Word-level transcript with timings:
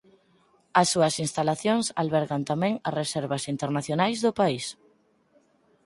As 0.81 0.87
súas 0.93 1.15
instalacións 1.25 1.85
albergan 2.01 2.43
tamén 2.51 2.73
as 2.87 2.93
reservas 3.01 3.43
internacionais 3.53 4.17
do 4.25 4.31
país. 4.39 4.65